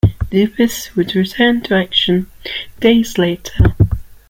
[0.31, 2.25] Dupuis would return to action
[2.79, 3.75] days later.